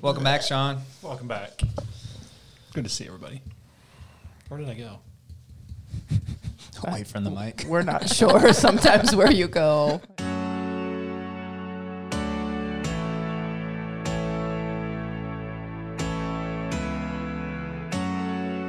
[0.00, 0.80] Welcome back, Sean.
[1.02, 1.60] Welcome back.
[2.72, 3.42] Good to see everybody.
[4.46, 5.00] Where did I go?
[6.86, 7.64] Away from the mic.
[7.66, 10.00] We're not sure sometimes where you go.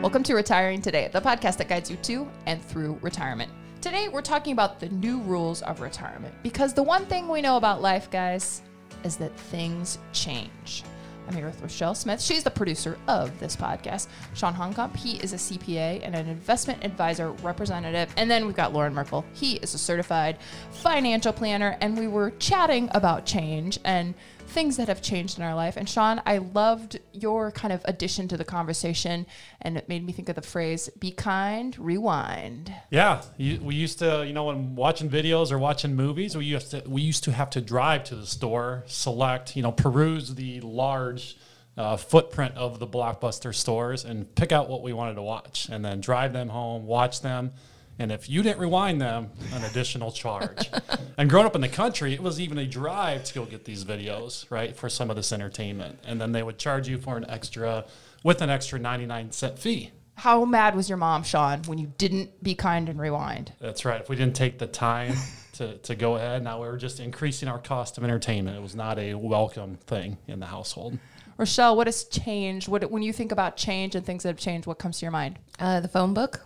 [0.02, 3.52] Welcome to Retiring Today, the podcast that guides you to and through retirement.
[3.82, 7.58] Today, we're talking about the new rules of retirement because the one thing we know
[7.58, 8.64] about life, guys,
[9.04, 10.84] is that things change.
[11.30, 12.20] I'm here with Rochelle Smith.
[12.20, 14.08] She's the producer of this podcast.
[14.34, 18.12] Sean Honkamp, he is a CPA and an investment advisor representative.
[18.18, 19.24] And then we've got Loren Merkle.
[19.34, 20.40] He is a certified
[20.72, 21.78] financial planner.
[21.82, 24.16] And we were chatting about change and
[24.50, 25.78] things that have changed in our life.
[25.78, 29.26] And Sean, I loved your kind of addition to the conversation,
[29.62, 34.00] and it made me think of the phrase "be kind, rewind." Yeah, you, we used
[34.00, 37.32] to, you know, when watching videos or watching movies, we used to we used to
[37.32, 41.38] have to drive to the store, select, you know, peruse the large
[41.78, 45.86] uh, footprint of the blockbuster stores, and pick out what we wanted to watch, and
[45.86, 47.52] then drive them home, watch them.
[48.00, 50.70] And if you didn't rewind them, an additional charge.
[51.18, 53.84] and growing up in the country, it was even a drive to go get these
[53.84, 56.00] videos, right, for some of this entertainment.
[56.06, 57.86] And then they would charge you for an extra,
[58.24, 59.92] with an extra 99 cent fee.
[60.16, 63.52] How mad was your mom, Sean, when you didn't be kind and rewind?
[63.60, 64.00] That's right.
[64.00, 65.16] If we didn't take the time
[65.54, 68.58] to, to go ahead, now we were just increasing our cost of entertainment.
[68.58, 70.98] It was not a welcome thing in the household.
[71.38, 72.68] Rochelle, what has changed?
[72.68, 75.12] What when you think about change and things that have changed, what comes to your
[75.12, 75.40] mind?
[75.58, 76.46] Uh, the phone book.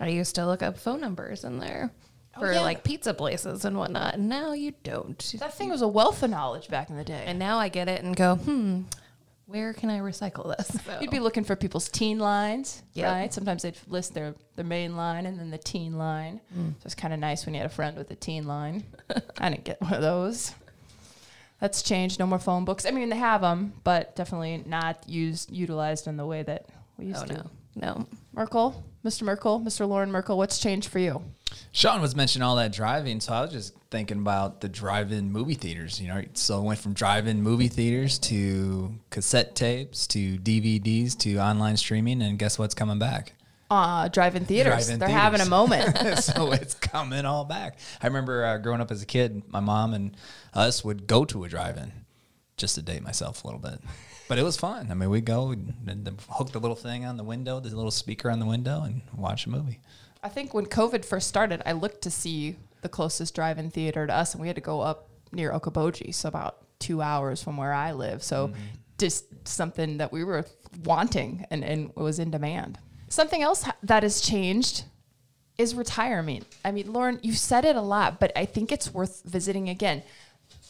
[0.00, 1.90] I used to look up phone numbers in there
[2.38, 2.60] for yeah.
[2.60, 4.14] like pizza places and whatnot.
[4.14, 5.18] And now you don't.
[5.38, 7.22] That thing was a wealth of knowledge back in the day.
[7.26, 8.82] And now I get it and go, hmm,
[9.46, 10.68] where can I recycle this?
[10.84, 10.98] So.
[11.00, 13.12] You'd be looking for people's teen lines, Yep.
[13.12, 13.32] right?
[13.32, 16.40] Sometimes they'd list their, their main line and then the teen line.
[16.54, 18.84] So it's kind of nice when you had a friend with a teen line.
[19.38, 20.54] I didn't get one of those.
[21.60, 22.18] That's changed.
[22.18, 22.84] No more phone books.
[22.84, 26.66] I mean, they have them, but definitely not used, utilized in the way that
[26.98, 27.34] we used oh, to.
[27.34, 27.50] no.
[27.76, 28.06] No.
[28.32, 29.22] Merkle, Mr.
[29.22, 29.86] Merkle, Mr.
[29.86, 31.22] Loren Merkle, what's changed for you?
[31.72, 35.54] Sean was mentioning all that driving, so I was just thinking about the drive-in movie
[35.54, 36.00] theaters.
[36.00, 41.36] You know, so I went from drive-in movie theaters to cassette tapes to DVDs to
[41.38, 43.34] online streaming, and guess what's coming back?
[43.70, 44.72] Uh, drive-in theaters.
[44.72, 45.22] Drive-in They're theaters.
[45.22, 46.18] having a moment.
[46.22, 47.78] so it's coming all back.
[48.02, 50.16] I remember uh, growing up as a kid, my mom and
[50.54, 51.92] us would go to a drive-in
[52.56, 53.80] just to date myself a little bit.
[54.28, 54.90] But it was fun.
[54.90, 58.30] I mean, we'd go and hook the little thing on the window, the little speaker
[58.30, 59.80] on the window, and watch a movie.
[60.22, 64.14] I think when COVID first started, I looked to see the closest drive-in theater to
[64.14, 67.72] us, and we had to go up near Okoboji, so about two hours from where
[67.72, 68.22] I live.
[68.22, 68.60] So mm-hmm.
[68.98, 70.46] just something that we were
[70.84, 72.78] wanting and, and was in demand.
[73.08, 74.84] Something else ha- that has changed
[75.56, 76.46] is retirement.
[76.64, 80.02] I mean, Loren, you said it a lot, but I think it's worth visiting again.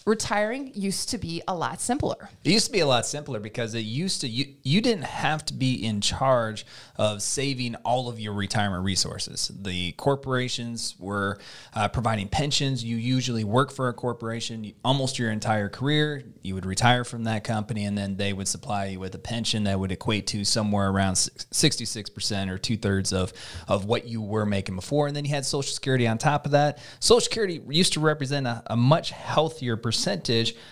[0.07, 2.29] Retiring used to be a lot simpler.
[2.45, 5.47] It used to be a lot simpler because it used to you you didn't have
[5.47, 6.67] to be in charge
[6.97, 9.51] of saving all of your retirement resources.
[9.55, 11.39] The corporations were
[11.73, 12.85] uh, providing pensions.
[12.85, 16.23] You usually work for a corporation almost your entire career.
[16.43, 19.65] You would retire from that company, and then they would supply you with a pension
[19.65, 23.33] that would equate to somewhere around sixty six percent or two thirds of
[23.69, 25.07] of what you were making before.
[25.07, 26.79] And then you had Social Security on top of that.
[27.01, 29.94] Social Security used to represent a, a much healthier percentage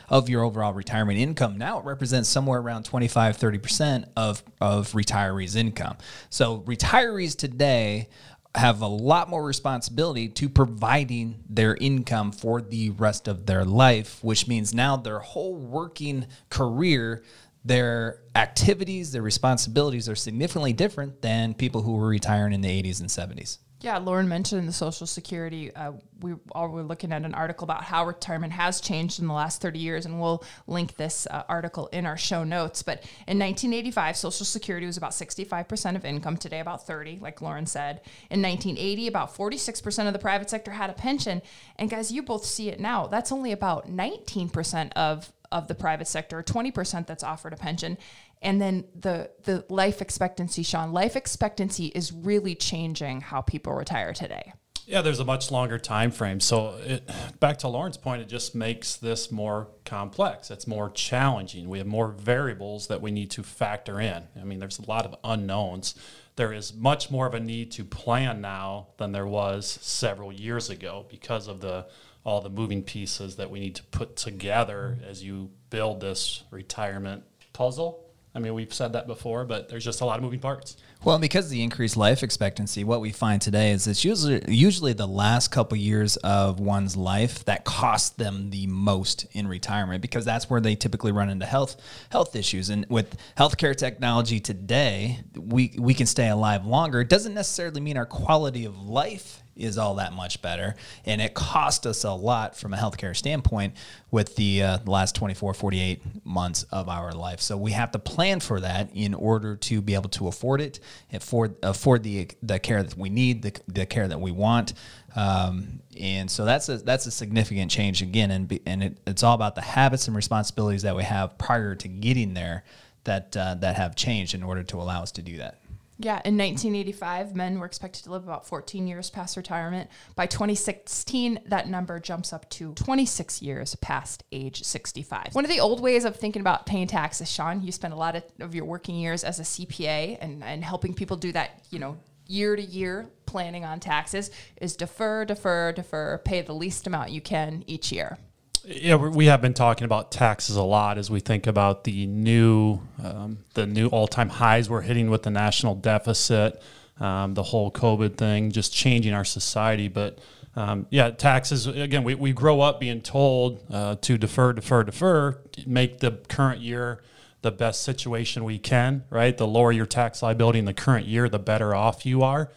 [0.08, 1.58] of your overall retirement income.
[1.58, 5.96] Now it represents somewhere around 25, 30% of, of retirees' income.
[6.30, 8.08] So retirees today
[8.54, 14.22] have a lot more responsibility to providing their income for the rest of their life,
[14.22, 17.22] which means now their whole working career,
[17.64, 23.00] their activities, their responsibilities are significantly different than people who were retiring in the 80s
[23.00, 23.58] and 70s.
[23.82, 25.75] Yeah, Loren mentioned the Social Security.
[25.75, 29.32] Uh, we all were looking at an article about how retirement has changed in the
[29.32, 32.84] last 30 years, and we'll link this uh, article in our show notes.
[32.84, 36.37] But in 1985, Social Security was about 65% of income.
[36.37, 38.03] Today, about 30, like Loren said.
[38.31, 41.43] In 1980, about 46% of the private sector had a pension.
[41.75, 43.09] And guys, you both see it now.
[43.09, 47.99] That's only about 19% of of the private sector, 20% that's offered a pension.
[48.42, 54.12] And then the the life expectancy, Sean, life expectancy is really changing how people retire
[54.12, 54.52] today.
[54.84, 56.40] Yeah, there's a much longer time frame.
[56.40, 57.08] So it,
[57.38, 60.50] back to Loren's point, it just makes this more complex.
[60.50, 61.69] It's more challenging.
[61.69, 64.25] We have more variables that we need to factor in.
[64.38, 65.94] I mean, there's a lot of unknowns.
[66.34, 70.69] There is much more of a need to plan now than there was several years
[70.69, 71.87] ago because of the
[72.25, 77.25] all the moving pieces that we need to put together as you build this retirement
[77.52, 78.12] puzzle.
[78.34, 80.79] I mean, we've said that before, but there's just a lot of moving parts.
[81.05, 84.94] Well, because of the increased life expectancy, what we find today is it's usually usually
[84.94, 90.25] the last couple years of one's life that cost them the most in retirement because
[90.25, 91.76] that's where they typically run into health
[92.11, 92.70] health issues.
[92.70, 97.00] And with healthcare technology today, we we can stay alive longer.
[97.00, 100.75] It doesn't necessarily mean our quality of life is all that much better.
[101.04, 103.75] And it cost us a lot from a healthcare standpoint
[104.10, 107.40] with the uh, last 24, 48 months of our life.
[107.40, 110.81] So we have to plan for that in order to be able to afford it,
[111.12, 114.75] afford, afford the, the care that we need, the, the care that we want.
[115.14, 118.31] Um, and so that's a, that's a significant change again.
[118.31, 121.75] And, be, and it, it's all about the habits and responsibilities that we have prior
[121.75, 122.64] to getting there
[123.04, 125.58] that, uh, that have changed in order to allow us to do that.
[125.98, 129.90] Yeah, in 1985, men were expected to live about 14 years past retirement.
[130.16, 135.34] By 2016, that number jumps up to 26 years past age 65.
[135.34, 138.16] One of the old ways of thinking about paying taxes, Sean, you spent a lot
[138.16, 141.78] of, of your working years as a CPA and, and helping people do that, you
[141.78, 144.30] know, year to year planning on taxes,
[144.60, 148.18] is defer, defer, defer, pay the least amount you can each year
[148.64, 152.81] yeah, we have been talking about taxes a lot as we think about the new
[153.03, 156.62] um, the new all time highs we're hitting with the national deficit,
[157.00, 159.88] um, the whole COVID thing, just changing our society.
[159.88, 160.19] But
[160.55, 162.05] um, yeah, taxes again.
[162.05, 167.03] We, we grow up being told uh, to defer, defer, defer, make the current year
[167.41, 169.05] the best situation we can.
[169.11, 172.53] Right, the lower your tax liability in the current year, the better off you are.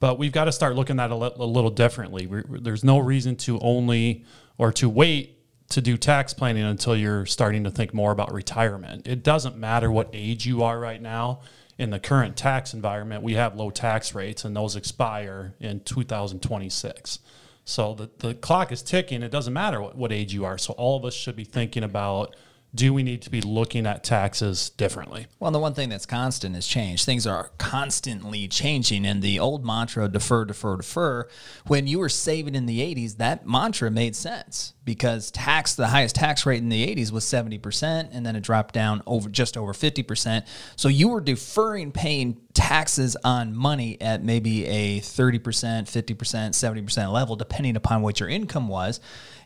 [0.00, 2.26] But we've got to start looking at it a, little differently.
[2.26, 4.24] We're, there's no reason to only
[4.58, 5.33] or to wait
[5.70, 9.06] to do tax planning until you're starting to think more about retirement.
[9.06, 11.40] It doesn't matter what age you are right now.
[11.78, 17.18] In the current tax environment, we have low tax rates and those expire in 2026.
[17.64, 19.22] So the, the clock is ticking.
[19.22, 20.58] It doesn't matter what, what age you are.
[20.58, 22.36] So all of us should be thinking about
[22.74, 25.26] do we need to be looking at taxes differently?
[25.38, 27.04] Well, the one thing that's constant is change.
[27.04, 29.06] Things are constantly changing.
[29.06, 31.28] And the old mantra, defer, defer, defer,
[31.66, 36.16] when you were saving in the 80s, that mantra made sense because tax, the highest
[36.16, 39.72] tax rate in the 80s was 70%, and then it dropped down over just over
[39.72, 40.46] 50%.
[40.76, 47.36] So you were deferring paying taxes on money at maybe a 30%, 50%, 70% level,
[47.36, 49.00] depending upon what your income was.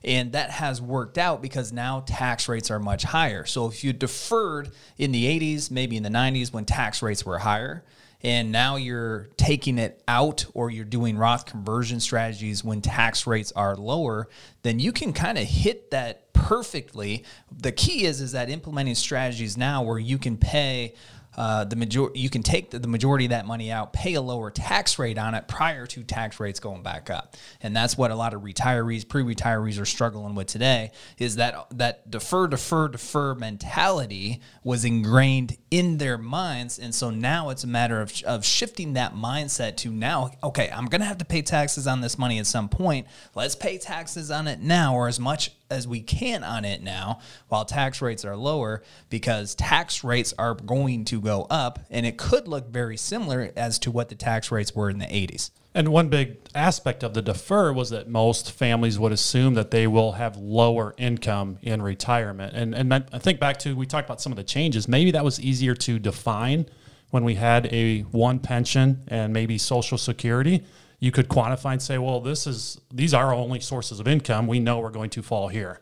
[0.09, 3.45] And that has worked out because now tax rates are much higher.
[3.45, 7.39] So if you deferred in the 80s, maybe in the 90s when tax rates were
[7.39, 7.85] higher,
[8.23, 13.53] and now you're taking it out or you're doing Roth conversion strategies when tax rates
[13.53, 14.29] are lower,
[14.63, 17.25] then you can kind of hit that perfectly.
[17.55, 20.95] The key is is that implementing strategies now where you can pay
[21.38, 24.20] uh, the major you can take the, the, majority of that money out, pay a
[24.20, 28.11] lower tax rate on it prior to tax rates going back up, and that's what
[28.11, 30.90] a lot of retirees, pre-retirees, are struggling with today.
[31.17, 37.50] Is that that defer, defer, defer mentality was ingrained in their minds, and so now
[37.50, 40.32] it's a matter of of shifting that mindset to now.
[40.43, 43.06] Okay, I'm gonna have to pay taxes on this money at some point.
[43.37, 47.20] Let's pay taxes on it now, or as much as we can on it now
[47.49, 52.17] while tax rates are lower because tax rates are going to go up and it
[52.17, 55.50] could look very similar as to what the tax rates were in the 80s.
[55.75, 59.87] And one big aspect of the defer was that most families would assume that they
[59.87, 62.55] will have lower income in retirement.
[62.55, 64.88] And and I think back to we talked about some of the changes.
[64.88, 66.67] Maybe that was easier to define
[67.11, 70.64] when we had a one pension and maybe social security
[71.00, 74.47] you could quantify and say, well, this is these are our only sources of income.
[74.47, 75.81] We know we're going to fall here,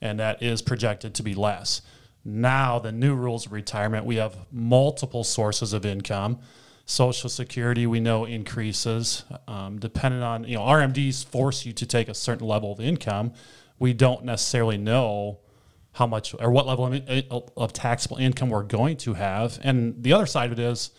[0.00, 1.80] and that is projected to be less.
[2.24, 6.40] Now, the new rules of retirement, we have multiple sources of income.
[6.84, 12.08] Social Security, we know increases um, depending on you know RMDs force you to take
[12.08, 13.32] a certain level of income.
[13.78, 15.38] We don't necessarily know
[15.92, 19.58] how much or what level of, of taxable income we're going to have.
[19.62, 20.90] And the other side of it is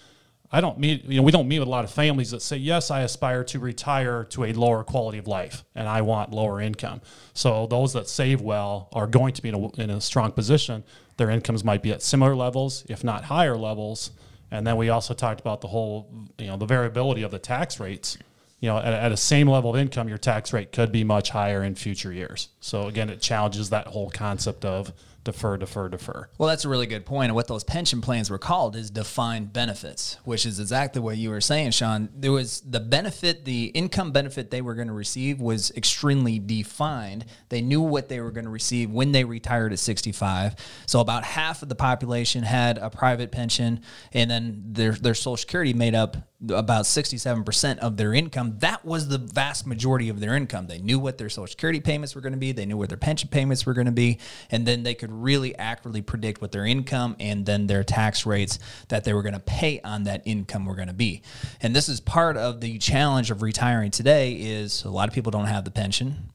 [0.52, 2.58] I don't meet, you know, we don't meet with a lot of families that say,
[2.58, 6.60] yes, I aspire to retire to a lower quality of life and I want lower
[6.60, 7.02] income.
[7.34, 10.84] So those that save well are going to be in a, in a strong position.
[11.18, 14.12] Their incomes might be at similar levels, if not higher levels.
[14.50, 17.80] And then we also talked about the whole, you know, the variability of the tax
[17.80, 18.18] rates.
[18.60, 21.30] You know, at, at a same level of income, your tax rate could be much
[21.30, 22.50] higher in future years.
[22.60, 24.92] So again, it challenges that whole concept of
[25.24, 26.30] defer, defer, defer.
[26.38, 27.26] Well, that's a really good point.
[27.26, 31.30] And what those pension plans were called is defined benefits, which is exactly what you
[31.30, 32.10] were saying, Sean.
[32.16, 37.26] There was the benefit, the income benefit they were going to receive was extremely defined.
[37.50, 40.56] They knew what they were going to receive when they retired at 65.
[40.86, 43.82] So about half of the population had a private pension,
[44.14, 48.56] and then their their Social Security made up about 67% of their income.
[48.60, 50.68] That was the vast majority of their income.
[50.68, 52.98] They knew what their Social Security payments were going to be, they knew what their
[52.98, 54.20] pension payments were going to be,
[54.50, 58.58] and then they could really accurately predict what their income and then their tax rates
[58.88, 61.22] that they were going to pay on that income were going to be.
[61.62, 65.32] And this is part of the challenge of retiring today is a lot of people
[65.32, 66.30] don't have the pension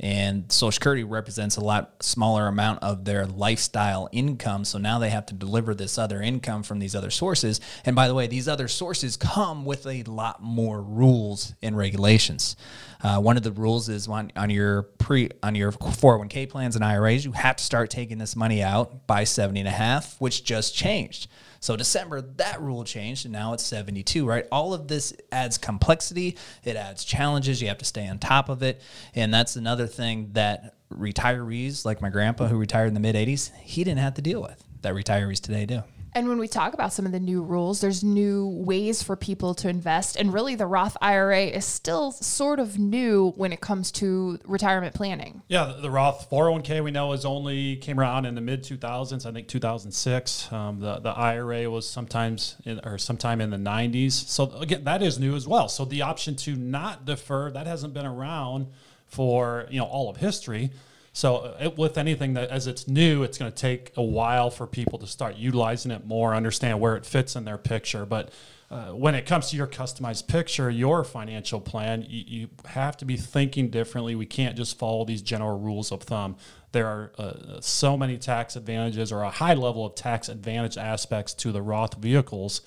[0.00, 4.64] and social security represents a lot smaller amount of their lifestyle income.
[4.64, 7.60] So now they have to deliver this other income from these other sources.
[7.84, 12.56] And by the way these other sources come with a lot more rules and regulations.
[13.02, 16.84] Uh, one of the rules is on, on your pre on your 401k plans and
[16.84, 20.44] iras you have to start taking this money out by 70 and a half which
[20.44, 21.28] just changed
[21.60, 24.46] so December, that rule changed, and now it's 72, right?
[24.50, 27.60] All of this adds complexity, it adds challenges.
[27.60, 28.80] You have to stay on top of it.
[29.14, 33.54] And that's another thing that retirees, like my grandpa who retired in the mid 80s,
[33.56, 35.82] he didn't have to deal with that retirees today do.
[36.14, 39.54] And when we talk about some of the new rules, there's new ways for people
[39.56, 40.16] to invest.
[40.16, 44.94] And really, the Roth IRA is still sort of new when it comes to retirement
[44.94, 45.42] planning.
[45.48, 49.26] Yeah, the, Roth 401k we know is only came around in the mid 2000s.
[49.26, 50.52] I think 2006.
[50.52, 54.12] Um, the the IRA was sometimes in, or sometime in the 90s.
[54.12, 55.68] So again, that is new as well.
[55.68, 58.66] So the option to not defer that hasn't been around
[59.06, 60.70] for you know all of history.
[61.12, 64.50] So uh, it, with anything that as it's new, it's going to take a while
[64.50, 68.06] for people to start utilizing it more, understand where it fits in their picture.
[68.06, 68.30] But
[68.70, 73.04] uh, when it comes to your customized picture, your financial plan, you, you, have to
[73.04, 74.14] be thinking differently.
[74.14, 76.36] We can't just follow these general rules of thumb.
[76.70, 81.34] There are uh, so many tax advantages or a high level of tax advantage aspects
[81.34, 82.60] to the Roth vehicles.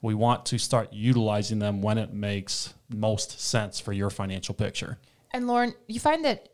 [0.00, 4.98] We want to start utilizing them when it makes most sense for your financial picture.
[5.30, 6.48] And Loren, you find that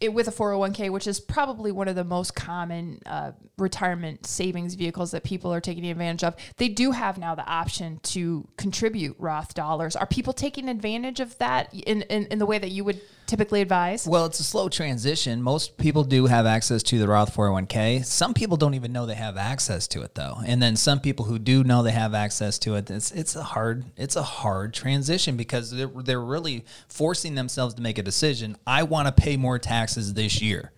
[0.00, 4.74] it, with a 401k, which is probably one of the most common uh, retirement savings
[4.74, 9.16] vehicles that people are taking advantage of, they do have now the option to contribute
[9.18, 9.96] Roth dollars.
[9.96, 13.60] Are people taking advantage of that in, in, in the way that you would typically
[13.60, 14.06] advise?
[14.06, 15.42] Well, it's a slow transition.
[15.42, 18.04] Most people do have access to the Roth 401k.
[18.04, 20.38] Some people don't even know they have access to it though.
[20.44, 23.42] And then some people who do know they have access to it, it's it's a
[23.42, 28.56] hard it's a hard transition because they're, they're really forcing themselves to make a decision.
[28.66, 30.72] I want to pay more taxes this year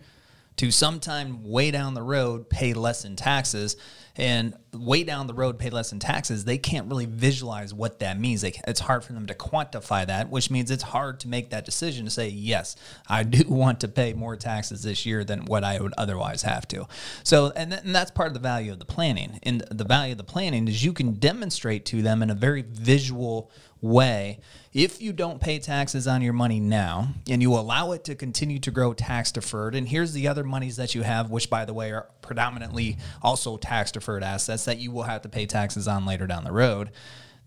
[0.57, 3.77] to sometime way down the road pay less in taxes.
[4.17, 8.19] And way down the road pay less in taxes they can't really visualize what that
[8.21, 8.43] means.
[8.43, 11.65] They, it's hard for them to quantify that which means it's hard to make that
[11.65, 12.77] decision to say yes
[13.09, 16.67] i do want to pay more taxes this year than what i would otherwise have
[16.69, 16.87] to.
[17.25, 19.39] So and, th- and that's part of the value of the planning.
[19.43, 22.63] And the value of the planning is you can demonstrate to them in a very
[22.63, 23.51] visual
[23.83, 24.39] way
[24.73, 28.59] if you don't pay taxes on your money now and you allow it to continue
[28.59, 31.73] to grow tax deferred and here's the other monies that you have which by the
[31.73, 36.05] way are predominantly also tax deferred assets that you will have to pay taxes on
[36.05, 36.91] later down the road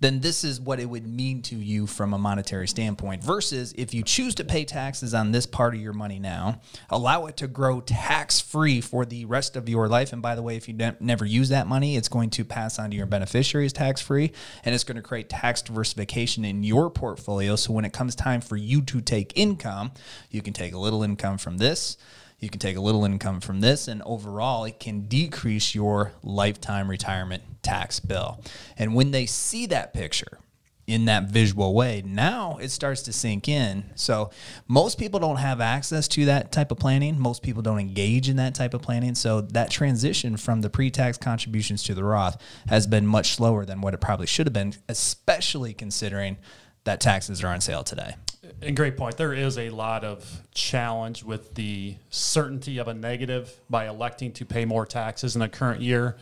[0.03, 3.23] then this is what it would mean to you from a monetary standpoint.
[3.23, 7.25] Versus if you choose to pay taxes on this part of your money now, allow
[7.27, 10.11] it to grow tax free for the rest of your life.
[10.11, 12.91] And by the way, if you never use that money, it's going to pass on
[12.91, 14.33] to your beneficiaries tax free
[14.65, 17.55] and it's going to create tax diversification in your portfolio.
[17.55, 19.91] So when it comes time for you to take income,
[20.29, 21.97] you can take a little income from this
[22.43, 26.89] you can take a little income from this, and overall, it can decrease your lifetime
[26.89, 28.43] retirement tax bill.
[28.77, 30.39] And when they see that picture,
[30.85, 33.85] in that visual way, now it starts to sink in.
[33.95, 34.31] So,
[34.67, 37.17] most people don't have access to that type of planning.
[37.17, 39.15] Most people don't engage in that type of planning.
[39.15, 43.65] So, that transition from the pre tax contributions to the Roth has been much slower
[43.65, 46.37] than what it probably should have been, especially considering
[46.83, 48.15] that taxes are on sale today
[48.61, 49.17] and great point.
[49.17, 54.45] There is a lot of challenge with the certainty of a negative by electing to
[54.45, 56.17] pay more taxes in the current year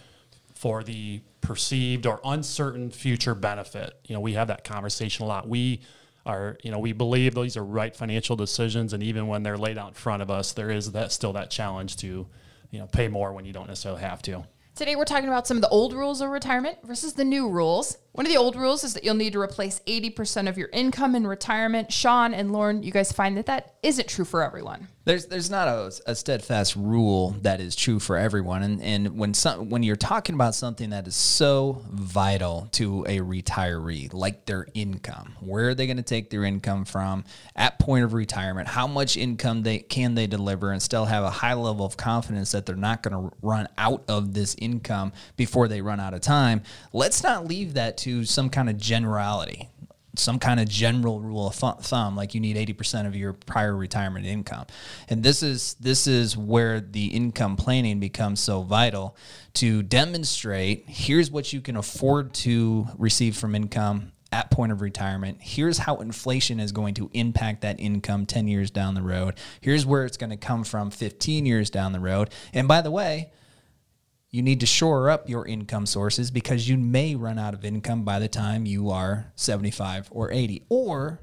[0.56, 4.00] for the perceived or uncertain future benefit.
[4.06, 5.48] You know, we have that conversation a lot.
[5.48, 5.82] We
[6.25, 9.77] are, you know, we believe these are right financial decisions, and even when they're laid
[9.77, 12.27] out in front of us, there is that still that challenge to,
[12.70, 14.44] you know, pay more when you don't necessarily have to.
[14.75, 17.98] Today, we're talking about some of the old rules of retirement versus the new rules.
[18.13, 21.15] One of the old rules is that you'll need to replace 80% of your income
[21.15, 21.94] in retirement.
[21.94, 24.89] Sean and Loren, you guys find that that isn't true for everyone.
[25.03, 29.34] There's there's not a, a steadfast rule that is true for everyone, and and when
[29.34, 34.68] some when you're talking about something that is so vital to a retiree, like their
[34.75, 37.24] income, where are they going to take their income from
[37.56, 38.68] at point of retirement?
[38.68, 42.51] How much income they can they deliver and still have a high level of confidence
[42.51, 46.22] that they're not going to run out of this income before they run out of
[46.22, 46.62] time?
[46.94, 49.70] Let's not leave that to some kind of generality
[50.15, 54.25] some kind of general rule of thumb like you need 80% of your prior retirement
[54.25, 54.65] income.
[55.08, 59.15] And this is this is where the income planning becomes so vital
[59.55, 65.38] to demonstrate here's what you can afford to receive from income at point of retirement.
[65.41, 69.36] Here's how inflation is going to impact that income 10 years down the road.
[69.60, 72.29] Here's where it's going to come from 15 years down the road.
[72.53, 73.31] And by the way
[74.32, 78.04] you need to shore up your income sources because you may run out of income
[78.04, 80.64] by the time you are 75 or 80.
[80.70, 81.20] Or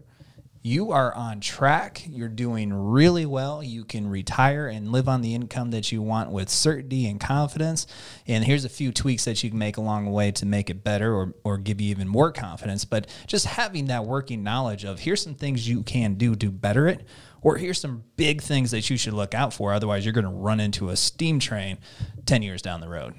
[0.60, 5.34] you are on track, you're doing really well, you can retire and live on the
[5.34, 7.86] income that you want with certainty and confidence.
[8.26, 10.84] And here's a few tweaks that you can make along the way to make it
[10.84, 12.84] better or, or give you even more confidence.
[12.84, 16.86] But just having that working knowledge of here's some things you can do to better
[16.88, 17.06] it
[17.42, 19.72] or here's some big things that you should look out for.
[19.72, 21.78] Otherwise, you're going to run into a steam train
[22.26, 23.14] 10 years down the road.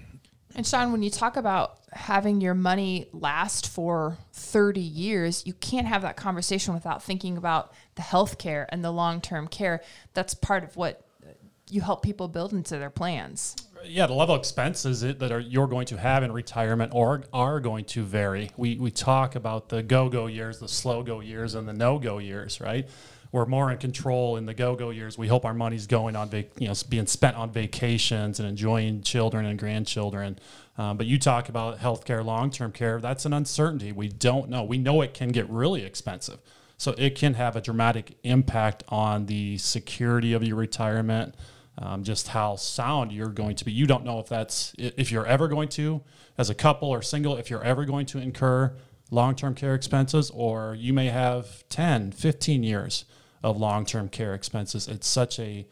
[0.56, 5.88] And Sean, when you talk about having your money last for 30 years, you can't
[5.88, 9.82] have that conversation without thinking about the health care and the long term care.
[10.14, 11.06] That's part of what
[11.70, 13.56] you help people build into their plans.
[13.86, 17.60] Yeah, the level of expenses that are you're going to have in retirement or are
[17.60, 18.52] going to vary.
[18.58, 21.98] We we talk about the go go years, the slow go years, and the no
[22.00, 22.90] go years, right?
[23.32, 25.18] We're more in control in the go-go years.
[25.18, 29.46] We hope our money's going on, you know, being spent on vacations and enjoying children
[29.46, 30.40] and grandchildren.
[30.78, 33.00] Um, but you talk about healthcare, long-term care.
[33.00, 33.92] That's an uncertainty.
[33.92, 34.64] We don't know.
[34.64, 36.40] We know it can get really expensive,
[36.78, 41.36] so it can have a dramatic impact on the security of your retirement.
[41.78, 43.72] Um, just how sound you're going to be.
[43.72, 46.02] You don't know if that's if you're ever going to,
[46.38, 48.74] as a couple or single, if you're ever going to incur
[49.12, 53.06] long-term care expenses, or you may have 10, 15 years
[53.44, 54.88] of long-term care expenses.
[54.88, 55.68] It's such a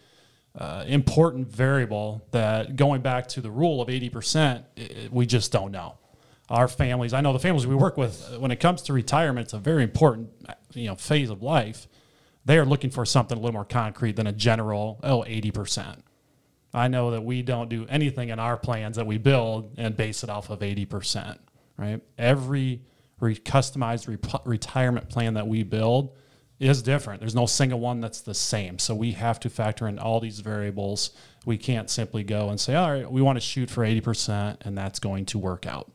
[0.57, 5.71] uh, important variable that going back to the rule of 80%, it, we just don't
[5.71, 5.97] know.
[6.49, 9.45] Our families, I know the families we work with, uh, when it comes to retirement,
[9.45, 10.31] it's a very important
[10.73, 11.87] you know phase of life.
[12.45, 15.99] They are looking for something a little more concrete than a general, oh, 80%.
[16.73, 20.23] I know that we don't do anything in our plans that we build and base
[20.23, 21.37] it off of 80%,
[21.77, 22.01] right?
[22.17, 22.81] Every
[23.19, 26.15] re- customized re- retirement plan that we build
[26.59, 27.19] is different.
[27.19, 28.79] There's no single one that's the same.
[28.79, 31.11] So we have to factor in all these variables.
[31.45, 34.77] We can't simply go and say, all right, we want to shoot for 80% and
[34.77, 35.91] that's going to work out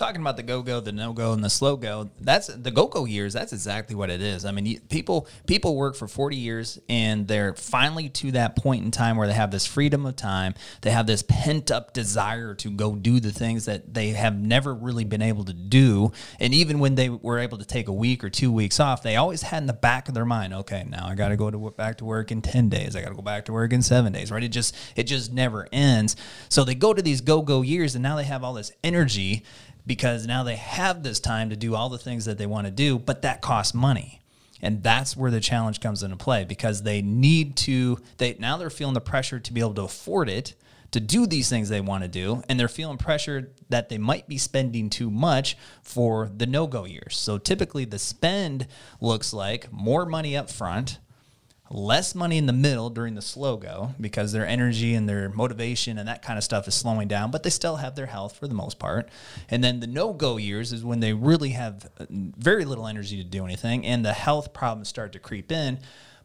[0.00, 2.10] talking about the go go, the no go, and the slow go.
[2.20, 3.34] That's the go go years.
[3.34, 4.44] That's exactly what it is.
[4.44, 8.90] I mean, people people work for forty years, and they're finally to that point in
[8.90, 10.54] time where they have this freedom of time.
[10.80, 14.74] They have this pent up desire to go do the things that they have never
[14.74, 16.12] really been able to do.
[16.40, 19.16] And even when they were able to take a week or two weeks off, they
[19.16, 21.70] always had in the back of their mind, okay, now I got to go to
[21.76, 22.96] back to work in ten days.
[22.96, 24.30] I got to go back to work in seven days.
[24.32, 24.42] Right?
[24.42, 26.16] It just it just never ends.
[26.48, 29.44] So they go to these go go years, and now they have all this energy
[29.90, 32.70] because now they have this time to do all the things that they want to
[32.70, 34.20] do, but that costs money.
[34.62, 38.70] And that's where the challenge comes into play because they need to they now they're
[38.70, 40.54] feeling the pressure to be able to afford it
[40.92, 44.28] to do these things they want to do and they're feeling pressure that they might
[44.28, 47.18] be spending too much for the no-go years.
[47.18, 48.68] So typically the spend
[49.00, 51.00] looks like more money up front
[51.70, 55.98] less money in the middle during the slow go because their energy and their motivation
[55.98, 58.48] and that kind of stuff is slowing down, but they still have their health for
[58.48, 59.08] the most part.
[59.48, 63.28] And then the no go years is when they really have very little energy to
[63.28, 65.78] do anything and the health problems start to creep in.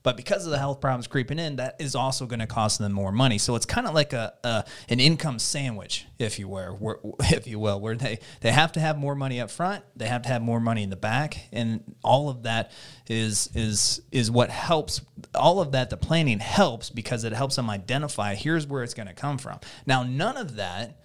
[0.05, 2.93] But because of the health problems creeping in, that is also going to cost them
[2.93, 3.39] more money.
[3.39, 7.47] So it's kind of like a, a, an income sandwich, if you will, where, if
[7.47, 10.29] you will, where they they have to have more money up front, they have to
[10.29, 12.71] have more money in the back, and all of that
[13.09, 15.01] is is is what helps.
[15.33, 19.07] All of that, the planning helps because it helps them identify here's where it's going
[19.07, 19.59] to come from.
[19.87, 21.01] Now, none of that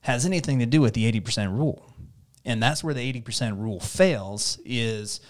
[0.00, 1.94] has anything to do with the eighty percent rule,
[2.44, 4.58] and that's where the eighty percent rule fails.
[4.64, 5.20] Is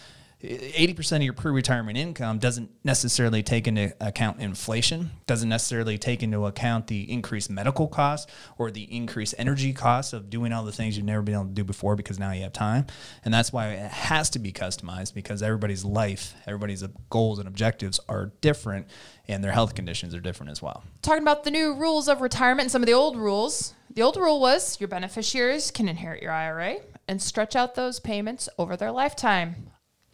[0.42, 6.46] 80% of your pre-retirement income doesn't necessarily take into account inflation doesn't necessarily take into
[6.46, 10.96] account the increased medical costs or the increased energy costs of doing all the things
[10.96, 12.87] you've never been able to do before because now you have time.
[13.24, 18.00] And that's why it has to be customized because everybody's life everybody's goals and objectives
[18.09, 18.87] are different
[19.29, 20.83] and their health conditions are different as well.
[21.03, 24.16] Talking about the new rules of retirement and some of the old rules the old
[24.16, 26.76] rule was your beneficiaries can inherit your ira
[27.09, 29.70] and stretch out those payments over their lifetime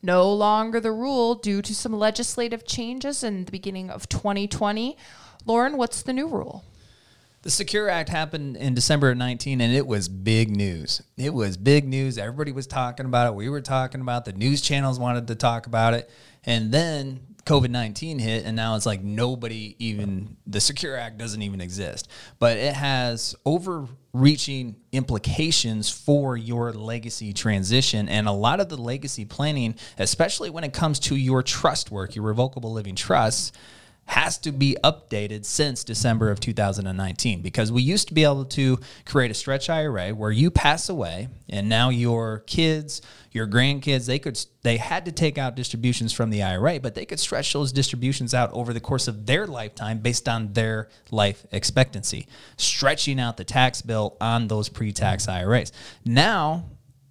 [0.07, 4.97] no longer the rule due to some legislative changes in the beginning of 2020.
[5.45, 6.65] Loren, what's the new rule?
[7.47, 11.01] The Secure Act happened in December of 19 and it was big news.
[11.17, 12.19] It was big news.
[12.19, 13.37] Everybody was talking about it.
[13.37, 14.33] We were talking about it.
[14.33, 16.11] The news channels wanted to talk about it.
[16.43, 21.41] And then COVID 19 hit, and now it's like nobody even, the Secure Act doesn't
[21.41, 22.11] even exist.
[22.41, 28.09] But it has overreaching implications for your legacy transition.
[28.09, 32.17] And a lot of the legacy planning, especially when it comes to your trust work,
[32.17, 33.53] your revocable living trusts,
[34.07, 38.79] has to be updated since December of 2019 because we used to be able to
[39.05, 44.19] create a stretch IRA where you pass away and now your kids, your grandkids, they
[44.19, 47.73] could they had to take out distributions from the IRA, but they could stretch those
[47.73, 53.37] distributions out over the course of their lifetime based on their life expectancy, stretching out
[53.37, 55.73] the tax bill on those pre-tax IRAs.
[56.05, 56.65] Now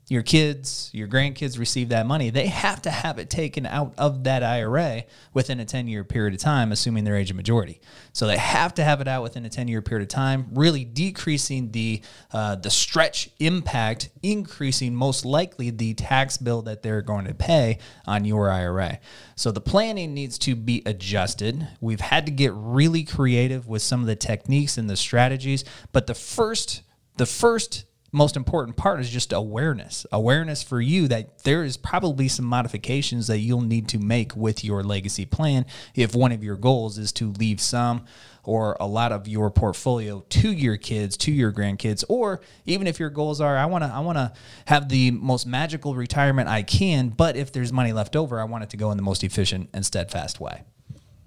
[0.08, 4.24] your kids, your grandkids receive that money, they have to have it taken out of
[4.26, 7.82] that IRA within a 10 year period of time, assuming their age of majority.
[8.14, 10.86] So they have to have it out within a 10 year period of time, really
[10.86, 17.26] decreasing the, uh, the stretch impact, increasing most likely the tax bill that they're going
[17.26, 19.00] to pay on your IRA.
[19.36, 21.68] So the planning needs to be adjusted.
[21.82, 26.06] We've had to get really creative with some of the techniques and the strategies, but
[26.06, 26.84] the first,
[27.18, 30.06] the first most important part is just awareness.
[30.12, 34.64] Awareness for you that there is probably some modifications that you'll need to make with
[34.64, 35.66] your legacy plan
[35.96, 38.06] if one of your goals is to leave some
[38.44, 43.00] or a lot of your portfolio to your kids, to your grandkids, or even if
[43.00, 44.32] your goals are I want to I want to
[44.66, 48.64] have the most magical retirement I can, but if there's money left over, I want
[48.64, 50.64] it to go in the most efficient and steadfast way.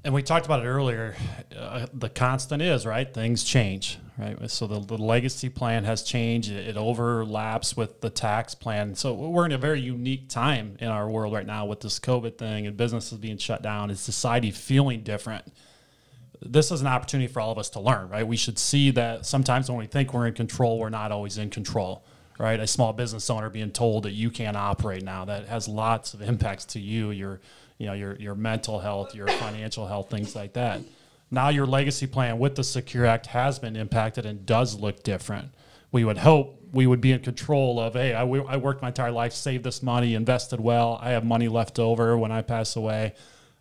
[0.04, 1.16] And we talked about it earlier.
[1.54, 4.48] Uh, the constant is right; things change, right?
[4.48, 6.50] So the, the legacy plan has changed.
[6.50, 8.94] It, it, overlaps with the tax plan.
[8.94, 12.38] So we're in a very unique time in our world right now with this COVID
[12.38, 13.90] thing and businesses being shut down.
[13.90, 15.52] Is society feeling different?
[16.40, 18.26] This is an opportunity for all of us to learn, right?
[18.26, 21.50] We should see that sometimes when we think we're in control, we're not always in
[21.50, 22.04] control
[22.38, 22.60] right?
[22.60, 26.22] A small business owner being told that you can't operate now that has lots of
[26.22, 27.40] impacts to you, your
[27.78, 30.80] you know your your mental health, your financial health, things like that.
[31.30, 35.50] Now your legacy plan with the Secure Act has been impacted and does look different.
[35.92, 38.88] We would hope we would be in control of, hey, I, w- I worked my
[38.88, 42.76] entire life, saved this money, invested well, I have money left over when I pass
[42.76, 43.14] away.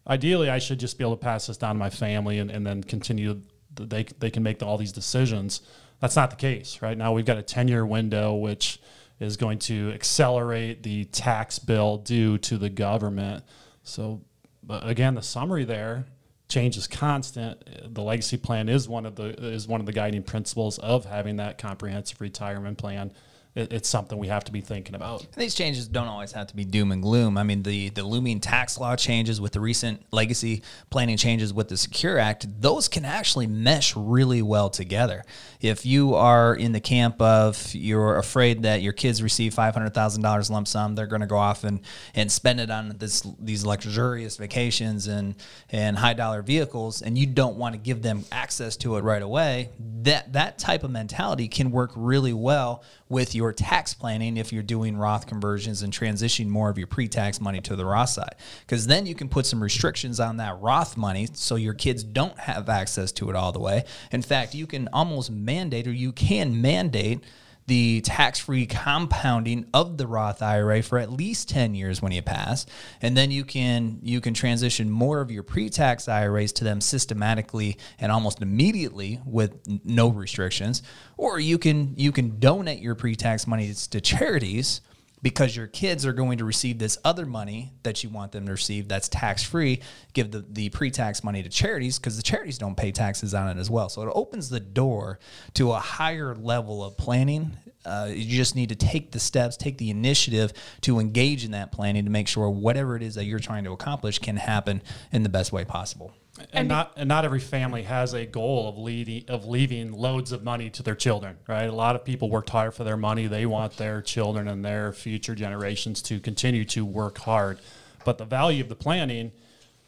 [0.08, 2.65] Ideally, I should just be able to pass this down to my family and, and
[2.65, 3.41] then continue.
[3.75, 5.62] They, they can make all these decisions.
[5.99, 6.82] That's not the case.
[6.82, 8.80] Right now, we've got a 10 year window, which
[9.19, 13.43] is going to accelerate the tax bill due to the government.
[13.88, 14.21] So,
[14.69, 16.06] again, the summary there
[16.50, 17.93] change is constant.
[17.93, 21.38] The legacy plan is one of the is one of the guiding principles of having
[21.38, 23.12] that comprehensive retirement plan
[23.58, 25.24] it, it's something we have to be thinking about.
[25.24, 27.38] And these changes don't always have to be doom and gloom.
[27.38, 31.67] I mean, the the looming tax law changes with the recent legacy planning changes with
[31.70, 35.24] the Secure Act, those can actually mesh really well together.
[35.60, 39.93] If you are in the camp of you're afraid that your kids receive five hundred
[39.93, 41.82] thousand dollars lump sum, they're going to go off and
[42.13, 45.36] and spend it on this these luxurious vacations and
[45.72, 49.22] and high dollar vehicles, and you don't want to give them access to it right
[49.22, 49.70] away.
[50.04, 54.63] That that type of mentality can work really well with your tax planning if you're
[54.63, 58.36] doing Roth conversions and transitioning more of your pre tax money to the Roth side.
[58.62, 62.38] Because then you can put some restrictions on that Roth money so your kids don't
[62.39, 63.86] have access to it all the way.
[64.12, 67.24] In fact, you can almost mandate or you can mandate
[67.67, 72.65] the tax-free compounding of the Roth IRA for at least 10 years when you pass
[73.01, 77.77] and then you can you can transition more of your pre-tax IRAs to them systematically
[77.99, 80.82] and almost immediately with no restrictions
[81.17, 84.82] or you can you can donate your pre-tax monies to charities
[85.21, 88.51] because your kids are going to receive this other money that you want them to
[88.51, 89.82] receive that's tax free.
[90.13, 93.49] Give the, the pre tax money to charities because the charities don't pay taxes on
[93.49, 93.89] it as well.
[93.89, 95.19] So it opens the door
[95.56, 97.58] to a higher level of planning.
[97.86, 100.51] Uh, you just need to take the steps, take the initiative
[100.82, 103.71] to engage in that planning to make sure whatever it is that you're trying to
[103.71, 106.13] accomplish can happen in the best way possible
[106.54, 110.43] and not and not every family has a goal of leading of leaving loads of
[110.43, 111.65] money to their children right?
[111.65, 113.28] A lot of people worked hard for their money.
[113.28, 117.60] They want their children and their future generations to continue to work hard.
[118.06, 119.32] But the value of the planning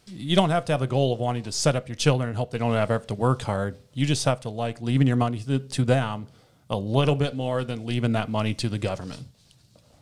[0.06, 2.36] you don't have to have the goal of wanting to set up your children and
[2.36, 3.78] hope they don't ever have to work hard.
[3.92, 6.26] You just have to like leaving your money to them
[6.68, 9.26] a little bit more than leaving that money to the government.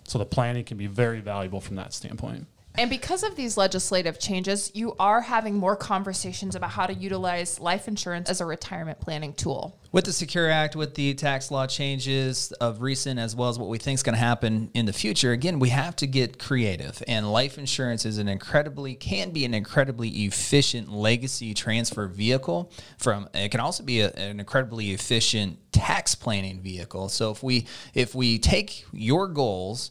[0.05, 4.21] So the planning can be very valuable from that standpoint and because of these legislative
[4.21, 9.01] changes, you are having more conversations about how to utilize life insurance as a retirement
[9.01, 9.81] planning tool.
[9.91, 13.69] With the Secure Act, with the tax law changes of recent, as well as what
[13.69, 17.03] we think is going to happen in the future, again, we have to get creative.
[17.09, 22.71] And life insurance is an incredibly, can be an incredibly efficient legacy transfer vehicle.
[22.99, 27.09] From it can also be a, an incredibly efficient tax planning vehicle.
[27.09, 29.91] So if we if we take your goals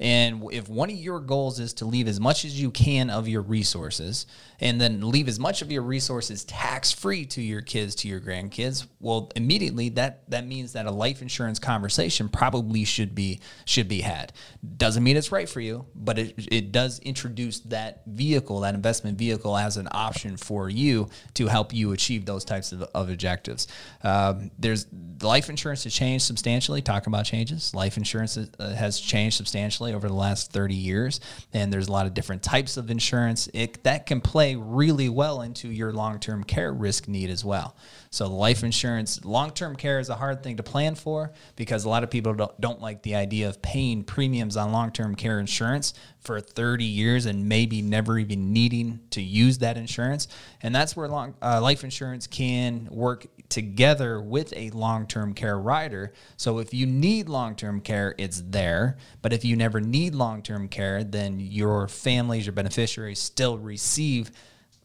[0.00, 3.28] And if one of your goals is to leave as much as you can of
[3.28, 4.26] your resources
[4.60, 8.20] and then leave as much of your resources tax free to your kids, to your
[8.20, 13.88] grandkids, well, immediately that, that means that a life insurance conversation probably should be should
[13.88, 14.32] be had.
[14.76, 19.18] Doesn't mean it's right for you, but it, it does introduce that vehicle, that investment
[19.18, 23.66] vehicle, as an option for you to help you achieve those types of, of objectives.
[24.02, 24.86] Um, there's
[25.22, 26.82] life insurance has changed substantially.
[26.82, 31.20] Talking about changes, life insurance uh, has changed substantially over the last 30 years,
[31.52, 33.48] and there's a lot of different types of insurance.
[33.54, 37.76] It, that can play really well into your long-term care risk need as well.
[38.10, 42.02] So life insurance, long-term care is a hard thing to plan for because a lot
[42.02, 46.40] of people don't, don't like the idea of paying premiums on long-term care insurance for
[46.40, 50.28] 30 years and maybe never even needing to use that insurance.
[50.62, 56.12] And that's where long, uh, life insurance can work together with a long-term care rider.
[56.36, 58.96] So if you need long-term care, it's there.
[59.20, 64.30] But if you never need long-term care, then your families, your beneficiaries still receive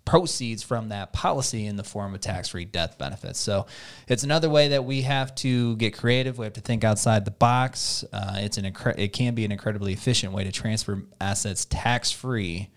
[0.05, 3.39] proceeds from that policy in the form of tax-free death benefits.
[3.39, 3.65] So
[4.07, 6.37] it's another way that we have to get creative.
[6.37, 8.05] We have to think outside the box.
[8.13, 12.69] Uh, it's an incre- it can be an incredibly efficient way to transfer assets tax-free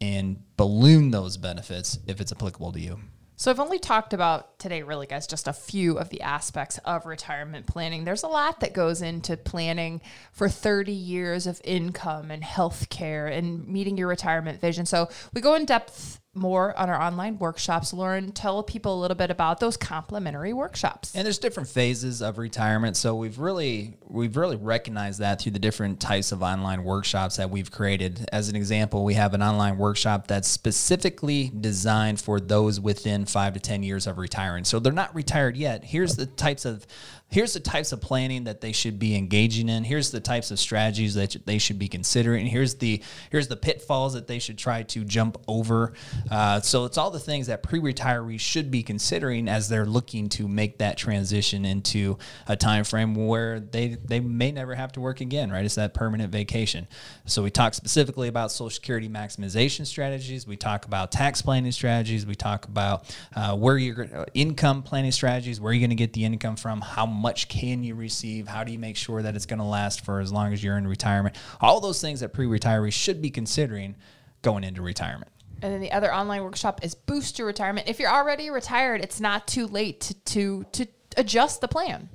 [0.00, 2.98] and balloon those benefits if it's applicable to you.
[3.38, 7.06] So I've only talked about today, really, guys, just a few of the aspects of
[7.06, 8.02] retirement planning.
[8.02, 10.00] There's a lot that goes into planning
[10.32, 14.86] for 30 years of income and health care and meeting your retirement vision.
[14.86, 17.92] So we go in depth more on our online workshops.
[17.92, 21.14] Loren, tell people a little bit about those complimentary workshops.
[21.14, 25.58] And there's different phases of retirement, so we've really we've really recognized that through the
[25.58, 28.28] different types of online workshops that we've created.
[28.32, 33.54] As an example, we have an online workshop that's specifically designed for those within 5
[33.54, 34.64] to 10 years of retiring.
[34.64, 35.84] So they're not retired yet.
[35.84, 36.86] Here's the types of
[37.30, 39.84] here's the types of planning that they should be engaging in.
[39.84, 42.46] Here's the types of strategies that they should be considering.
[42.46, 45.92] Here's the here's the pitfalls that they should try to jump over.
[46.30, 50.48] Uh, so it's all the things that pre-retirees should be considering as they're looking to
[50.48, 55.20] make that transition into a time frame where they they may never have to work
[55.20, 55.64] again right?
[55.64, 56.86] It's that permanent vacation.
[57.26, 60.46] So we talk specifically about social security maximization strategies.
[60.46, 62.26] We talk about tax planning strategies.
[62.26, 66.12] We talk about uh, where your uh, income planning strategies where you're going to get
[66.12, 68.48] the income from how much can you receive?
[68.48, 70.78] How do you make sure that it's going to last for as long as you're
[70.78, 71.36] in retirement?
[71.60, 73.96] All those things that pre-retirees should be considering
[74.42, 75.30] going into retirement.
[75.60, 77.88] And then the other online workshop is Boost Your Retirement.
[77.88, 82.08] If you're already retired, it's not too late to to, to adjust the plan.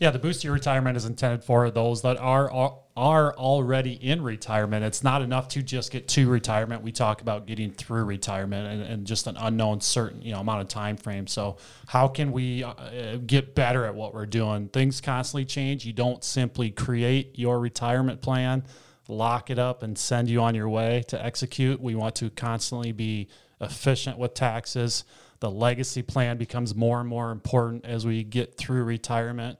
[0.00, 4.22] Yeah, the Boost Your Retirement is intended for those that are, are are already in
[4.22, 4.84] retirement.
[4.84, 6.82] It's not enough to just get to retirement.
[6.82, 10.62] We talk about getting through retirement and, and just an unknown certain you know amount
[10.62, 11.26] of time frame.
[11.26, 11.56] So
[11.86, 14.68] how can we uh, get better at what we're doing?
[14.68, 15.84] Things constantly change.
[15.84, 18.64] You don't simply create your retirement plan,
[19.08, 21.80] lock it up, and send you on your way to execute.
[21.80, 23.28] We want to constantly be
[23.60, 25.04] efficient with taxes.
[25.40, 29.58] The legacy plan becomes more and more important as we get through retirement.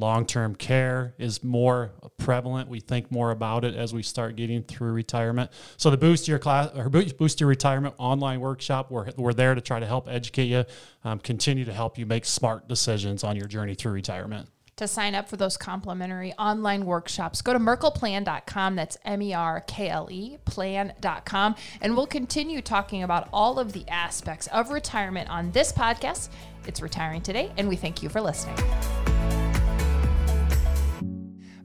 [0.00, 2.70] Long term care is more prevalent.
[2.70, 5.50] We think more about it as we start getting through retirement.
[5.76, 9.60] So the Boost Your Class or Boost Your Retirement online workshop, we're, we're there to
[9.60, 10.64] try to help educate you,
[11.04, 14.48] um, continue to help you make smart decisions on your journey through retirement.
[14.76, 18.76] To sign up for those complimentary online workshops, go to merkleplan.com.
[18.76, 21.56] That's M E R K L E plan.com.
[21.82, 26.30] And we'll continue talking about all of the aspects of retirement on this podcast.
[26.66, 28.56] It's Retiring Today, and we thank you for listening.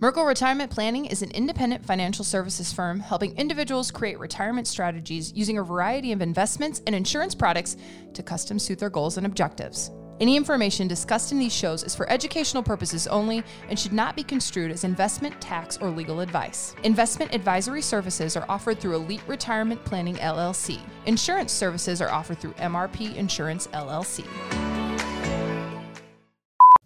[0.01, 5.57] Merkle Retirement Planning is an independent financial services firm helping individuals create retirement strategies using
[5.57, 7.77] a variety of investments and insurance products
[8.13, 9.91] to custom suit their goals and objectives.
[10.19, 14.23] Any information discussed in these shows is for educational purposes only and should not be
[14.23, 16.75] construed as investment, tax, or legal advice.
[16.83, 20.77] Investment advisory services are offered through Elite Retirement Planning LLC.
[21.05, 24.25] Insurance services are offered through MRP Insurance LLC.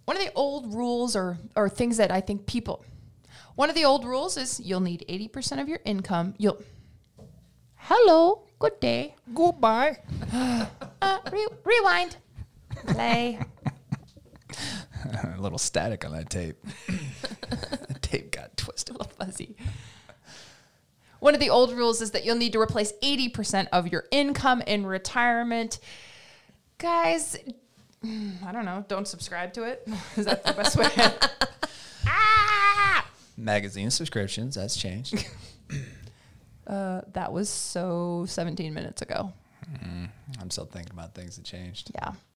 [0.06, 2.84] One of the old rules or, or things that I think people,
[3.60, 6.34] one of the old rules is you'll need 80% of your income.
[6.38, 6.64] You'll,
[7.76, 9.16] hello, good day.
[9.34, 9.98] Goodbye.
[10.32, 12.16] Uh, re- rewind.
[12.88, 13.38] Play.
[15.36, 16.56] a little static on that tape.
[16.88, 18.96] the tape got twisted.
[18.96, 19.58] a little fuzzy.
[21.20, 24.62] One of the old rules is that you'll need to replace 80% of your income
[24.62, 25.80] in retirement.
[26.78, 27.38] Guys,
[28.06, 28.86] I don't know.
[28.88, 29.86] Don't subscribe to it.
[30.16, 30.88] Is that the best way?
[32.08, 32.59] ah!
[33.40, 35.26] Magazine subscriptions, that's changed.
[36.68, 39.34] Uh, that was so 17 minutes ago.
[40.40, 41.90] I'm still thinking about things that changed.
[41.96, 42.12] Yeah.